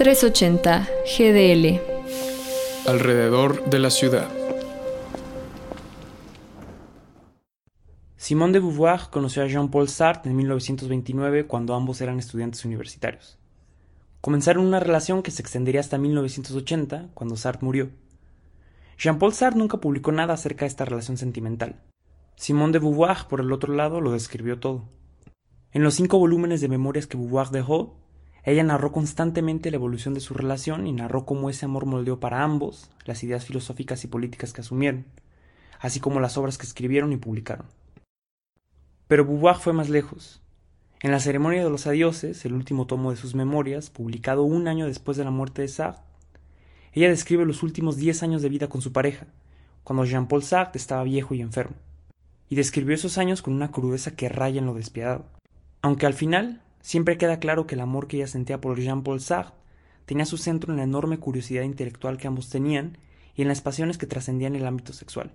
380 0.00 0.88
GDL. 1.04 1.78
Alrededor 2.88 3.68
de 3.68 3.78
la 3.78 3.90
ciudad. 3.90 4.30
Simone 8.16 8.54
de 8.54 8.60
Beauvoir 8.60 9.10
conoció 9.10 9.42
a 9.42 9.46
Jean-Paul 9.46 9.90
Sartre 9.90 10.30
en 10.30 10.38
1929 10.38 11.46
cuando 11.46 11.74
ambos 11.74 12.00
eran 12.00 12.18
estudiantes 12.18 12.64
universitarios. 12.64 13.36
Comenzaron 14.22 14.64
una 14.64 14.80
relación 14.80 15.22
que 15.22 15.30
se 15.30 15.42
extendería 15.42 15.82
hasta 15.82 15.98
1980, 15.98 17.10
cuando 17.12 17.36
Sartre 17.36 17.66
murió. 17.66 17.90
Jean-Paul 18.96 19.34
Sartre 19.34 19.58
nunca 19.58 19.80
publicó 19.80 20.12
nada 20.12 20.32
acerca 20.32 20.60
de 20.60 20.68
esta 20.68 20.86
relación 20.86 21.18
sentimental. 21.18 21.78
Simone 22.36 22.72
de 22.72 22.78
Beauvoir, 22.78 23.26
por 23.28 23.42
el 23.42 23.52
otro 23.52 23.74
lado, 23.74 24.00
lo 24.00 24.12
describió 24.12 24.58
todo. 24.60 24.88
En 25.72 25.82
los 25.82 25.92
cinco 25.92 26.18
volúmenes 26.18 26.62
de 26.62 26.68
memorias 26.68 27.06
que 27.06 27.18
Beauvoir 27.18 27.48
dejó, 27.48 28.00
ella 28.44 28.62
narró 28.62 28.92
constantemente 28.92 29.70
la 29.70 29.76
evolución 29.76 30.14
de 30.14 30.20
su 30.20 30.34
relación 30.34 30.86
y 30.86 30.92
narró 30.92 31.26
cómo 31.26 31.50
ese 31.50 31.66
amor 31.66 31.86
moldeó 31.86 32.20
para 32.20 32.42
ambos 32.42 32.90
las 33.04 33.22
ideas 33.22 33.44
filosóficas 33.44 34.04
y 34.04 34.08
políticas 34.08 34.52
que 34.52 34.62
asumieron, 34.62 35.04
así 35.78 36.00
como 36.00 36.20
las 36.20 36.38
obras 36.38 36.56
que 36.56 36.66
escribieron 36.66 37.12
y 37.12 37.16
publicaron. 37.16 37.66
Pero 39.08 39.24
Beauvoir 39.24 39.56
fue 39.56 39.72
más 39.72 39.88
lejos. 39.88 40.40
En 41.02 41.10
la 41.10 41.20
ceremonia 41.20 41.64
de 41.64 41.70
los 41.70 41.86
adioses, 41.86 42.44
el 42.44 42.52
último 42.52 42.86
tomo 42.86 43.10
de 43.10 43.16
sus 43.16 43.34
memorias, 43.34 43.90
publicado 43.90 44.42
un 44.42 44.68
año 44.68 44.86
después 44.86 45.16
de 45.16 45.24
la 45.24 45.30
muerte 45.30 45.62
de 45.62 45.68
Sartre, 45.68 46.04
ella 46.92 47.08
describe 47.08 47.44
los 47.44 47.62
últimos 47.62 47.96
diez 47.96 48.22
años 48.22 48.42
de 48.42 48.48
vida 48.48 48.68
con 48.68 48.82
su 48.82 48.92
pareja, 48.92 49.26
cuando 49.84 50.04
Jean-Paul 50.04 50.42
Sartre 50.42 50.78
estaba 50.78 51.04
viejo 51.04 51.34
y 51.34 51.40
enfermo, 51.40 51.76
y 52.48 52.56
describió 52.56 52.94
esos 52.94 53.16
años 53.16 53.42
con 53.42 53.54
una 53.54 53.70
crudeza 53.70 54.14
que 54.14 54.28
raya 54.28 54.58
en 54.58 54.66
lo 54.66 54.74
despiadado. 54.74 55.24
Aunque 55.82 56.06
al 56.06 56.14
final 56.14 56.60
siempre 56.80 57.18
queda 57.18 57.38
claro 57.38 57.66
que 57.66 57.74
el 57.74 57.80
amor 57.80 58.06
que 58.06 58.16
ella 58.16 58.26
sentía 58.26 58.60
por 58.60 58.78
Jean-Paul 58.78 59.20
Sartre 59.20 59.54
tenía 60.06 60.24
su 60.24 60.38
centro 60.38 60.72
en 60.72 60.78
la 60.78 60.84
enorme 60.84 61.18
curiosidad 61.18 61.62
intelectual 61.62 62.18
que 62.18 62.26
ambos 62.26 62.48
tenían 62.48 62.98
y 63.34 63.42
en 63.42 63.48
las 63.48 63.60
pasiones 63.60 63.98
que 63.98 64.06
trascendían 64.06 64.56
el 64.56 64.66
ámbito 64.66 64.92
sexual. 64.92 65.32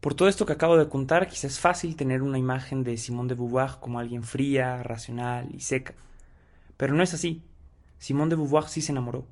Por 0.00 0.14
todo 0.14 0.28
esto 0.28 0.46
que 0.46 0.52
acabo 0.52 0.76
de 0.76 0.88
contar, 0.88 1.28
quizás 1.28 1.52
es 1.52 1.60
fácil 1.60 1.96
tener 1.96 2.22
una 2.22 2.38
imagen 2.38 2.84
de 2.84 2.96
Simone 2.96 3.30
de 3.30 3.34
Beauvoir 3.34 3.78
como 3.80 3.98
alguien 3.98 4.22
fría, 4.22 4.82
racional 4.82 5.48
y 5.54 5.60
seca. 5.60 5.94
Pero 6.76 6.94
no 6.94 7.02
es 7.02 7.14
así. 7.14 7.42
Simone 7.98 8.30
de 8.30 8.36
Beauvoir 8.36 8.68
sí 8.68 8.82
se 8.82 8.92
enamoró. 8.92 9.26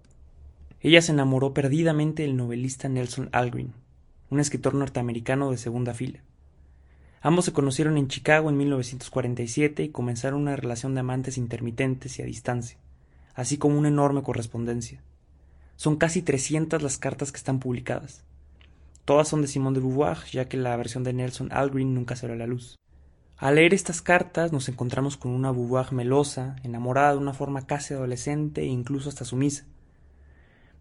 Ella 0.80 1.00
se 1.00 1.12
enamoró 1.12 1.54
perdidamente 1.54 2.22
del 2.22 2.36
novelista 2.36 2.88
Nelson 2.88 3.28
Algren, 3.32 3.72
un 4.30 4.40
escritor 4.40 4.74
norteamericano 4.74 5.50
de 5.50 5.58
segunda 5.58 5.94
fila. 5.94 6.20
Ambos 7.26 7.46
se 7.46 7.54
conocieron 7.54 7.96
en 7.96 8.08
Chicago 8.08 8.50
en 8.50 8.58
1947 8.58 9.82
y 9.82 9.88
comenzaron 9.88 10.42
una 10.42 10.56
relación 10.56 10.92
de 10.92 11.00
amantes 11.00 11.38
intermitentes 11.38 12.18
y 12.18 12.22
a 12.22 12.26
distancia, 12.26 12.76
así 13.34 13.56
como 13.56 13.78
una 13.78 13.88
enorme 13.88 14.22
correspondencia. 14.22 15.02
Son 15.76 15.96
casi 15.96 16.20
300 16.20 16.82
las 16.82 16.98
cartas 16.98 17.32
que 17.32 17.38
están 17.38 17.60
publicadas. 17.60 18.24
Todas 19.06 19.26
son 19.26 19.40
de 19.40 19.48
Simone 19.48 19.76
de 19.76 19.80
Beauvoir, 19.80 20.18
ya 20.32 20.50
que 20.50 20.58
la 20.58 20.76
versión 20.76 21.02
de 21.02 21.14
Nelson 21.14 21.48
Algren 21.50 21.94
nunca 21.94 22.14
salió 22.14 22.34
a 22.34 22.38
la 22.38 22.46
luz. 22.46 22.78
Al 23.38 23.54
leer 23.54 23.72
estas 23.72 24.02
cartas 24.02 24.52
nos 24.52 24.68
encontramos 24.68 25.16
con 25.16 25.32
una 25.32 25.50
Beauvoir 25.50 25.94
melosa, 25.94 26.56
enamorada 26.62 27.12
de 27.12 27.18
una 27.20 27.32
forma 27.32 27.66
casi 27.66 27.94
adolescente 27.94 28.60
e 28.60 28.66
incluso 28.66 29.08
hasta 29.08 29.24
sumisa. 29.24 29.64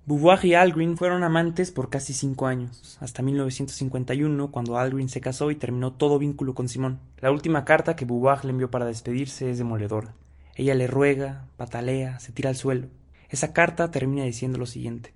Beauvoir 0.06 0.44
y 0.44 0.54
Algren 0.54 0.98
fueron 0.98 1.24
amantes 1.24 1.72
por 1.72 1.90
casi 1.90 2.12
cinco 2.12 2.46
años, 2.46 2.98
hasta 3.00 3.22
1951, 3.22 4.52
cuando 4.52 4.78
Algren 4.78 5.08
se 5.08 5.22
casó 5.22 5.50
y 5.50 5.56
terminó 5.56 5.94
todo 5.94 6.20
vínculo 6.20 6.54
con 6.54 6.68
Simone. 6.68 6.98
La 7.22 7.32
última 7.32 7.64
carta 7.64 7.96
que 7.96 8.04
Beauvoir 8.04 8.44
le 8.44 8.52
envió 8.52 8.70
para 8.70 8.86
despedirse 8.86 9.50
es 9.50 9.60
demoledora. 9.60 10.14
Ella 10.56 10.76
le 10.76 10.88
ruega, 10.88 11.48
patalea, 11.56 12.20
se 12.20 12.34
tira 12.34 12.50
al 12.50 12.58
suelo. 12.58 12.90
Esa 13.30 13.54
carta 13.54 13.92
termina 13.92 14.26
diciendo 14.26 14.58
lo 14.58 14.66
siguiente. 14.66 15.14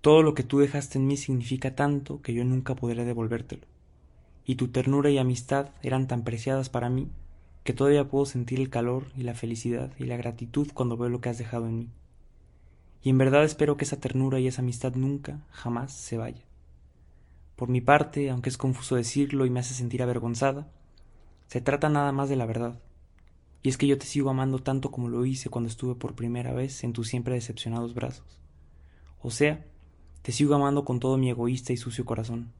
Todo 0.00 0.22
lo 0.22 0.32
que 0.32 0.44
tú 0.44 0.60
dejaste 0.60 0.96
en 0.96 1.06
mí 1.06 1.18
significa 1.18 1.74
tanto 1.74 2.22
que 2.22 2.32
yo 2.32 2.42
nunca 2.42 2.74
podré 2.74 3.04
devolvértelo. 3.04 3.66
Y 4.46 4.54
tu 4.54 4.68
ternura 4.68 5.10
y 5.10 5.18
amistad 5.18 5.72
eran 5.82 6.08
tan 6.08 6.24
preciadas 6.24 6.70
para 6.70 6.88
mí 6.88 7.10
que 7.64 7.74
todavía 7.74 8.08
puedo 8.08 8.24
sentir 8.24 8.60
el 8.60 8.70
calor 8.70 9.08
y 9.14 9.24
la 9.24 9.34
felicidad 9.34 9.92
y 9.98 10.04
la 10.04 10.16
gratitud 10.16 10.68
cuando 10.72 10.96
veo 10.96 11.10
lo 11.10 11.20
que 11.20 11.28
has 11.28 11.36
dejado 11.36 11.66
en 11.66 11.78
mí. 11.78 11.88
Y 13.02 13.10
en 13.10 13.18
verdad 13.18 13.44
espero 13.44 13.76
que 13.76 13.84
esa 13.84 14.00
ternura 14.00 14.40
y 14.40 14.46
esa 14.46 14.62
amistad 14.62 14.94
nunca, 14.94 15.40
jamás 15.50 15.92
se 15.92 16.18
vaya. 16.18 16.44
Por 17.56 17.68
mi 17.68 17.80
parte, 17.80 18.30
aunque 18.30 18.48
es 18.48 18.56
confuso 18.56 18.96
decirlo 18.96 19.46
y 19.46 19.50
me 19.50 19.60
hace 19.60 19.74
sentir 19.74 20.02
avergonzada, 20.02 20.70
se 21.46 21.60
trata 21.60 21.88
nada 21.88 22.12
más 22.12 22.28
de 22.28 22.36
la 22.36 22.46
verdad. 22.46 22.80
Y 23.62 23.68
es 23.68 23.76
que 23.76 23.86
yo 23.86 23.98
te 23.98 24.06
sigo 24.06 24.30
amando 24.30 24.60
tanto 24.60 24.90
como 24.90 25.08
lo 25.08 25.26
hice 25.26 25.50
cuando 25.50 25.68
estuve 25.68 25.94
por 25.94 26.14
primera 26.14 26.52
vez 26.52 26.84
en 26.84 26.92
tus 26.92 27.08
siempre 27.08 27.34
decepcionados 27.34 27.94
brazos. 27.94 28.40
O 29.22 29.30
sea, 29.30 29.64
te 30.22 30.32
sigo 30.32 30.54
amando 30.54 30.84
con 30.84 31.00
todo 31.00 31.16
mi 31.18 31.28
egoísta 31.28 31.72
y 31.72 31.76
sucio 31.76 32.04
corazón. 32.04 32.52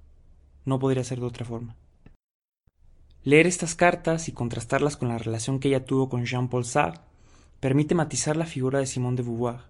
No 0.65 0.79
podría 0.79 1.05
ser 1.05 1.21
de 1.21 1.27
otra 1.27 1.47
forma. 1.47 1.77
Leer 3.23 3.47
estas 3.47 3.75
cartas 3.75 4.29
y 4.29 4.33
contrastarlas 4.33 4.97
con 4.97 5.09
la 5.09 5.19
relación 5.19 5.61
que 5.61 5.69
ella 5.69 5.85
tuvo 5.85 6.09
con 6.09 6.25
Jean-Paul 6.25 6.65
Sartre 6.65 7.03
permite 7.61 7.95
matizar 7.95 8.37
la 8.37 8.47
figura 8.47 8.79
de 8.79 8.87
Simone 8.87 9.19
de 9.19 9.23
Beauvoir, 9.23 9.61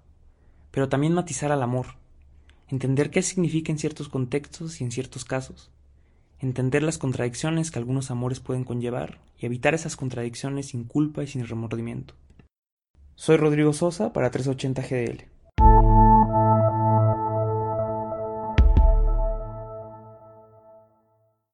pero 0.71 0.89
también 0.89 1.13
matizar 1.13 1.53
al 1.53 1.63
amor, 1.63 1.95
entender 2.69 3.11
qué 3.11 3.23
significa 3.23 3.73
en 3.73 3.79
ciertos 3.79 4.09
contextos 4.09 4.81
y 4.81 4.85
en 4.85 4.93
ciertos 4.93 5.25
casos, 5.25 5.71
entender 6.39 6.83
las 6.83 6.99
contradicciones 6.99 7.71
que 7.71 7.79
algunos 7.79 8.11
amores 8.11 8.41
pueden 8.41 8.65
conllevar 8.65 9.19
y 9.39 9.47
evitar 9.47 9.75
esas 9.75 9.97
contradicciones 9.97 10.69
sin 10.69 10.85
culpa 10.85 11.23
y 11.23 11.27
sin 11.27 11.47
remordimiento. 11.47 12.15
Soy 13.15 13.37
Rodrigo 13.37 13.73
Sosa 13.73 14.13
para 14.13 14.31
380 14.31 14.83
GDL. 14.83 15.40